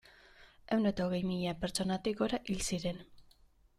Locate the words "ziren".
2.71-3.03